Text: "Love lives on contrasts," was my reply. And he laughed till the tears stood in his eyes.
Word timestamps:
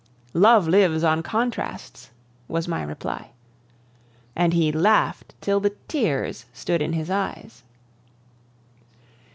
"Love 0.33 0.67
lives 0.67 1.03
on 1.03 1.21
contrasts," 1.21 2.09
was 2.47 2.67
my 2.67 2.81
reply. 2.81 3.29
And 4.35 4.51
he 4.51 4.71
laughed 4.71 5.35
till 5.41 5.59
the 5.59 5.75
tears 5.87 6.45
stood 6.53 6.81
in 6.81 6.93
his 6.93 7.11
eyes. 7.11 7.61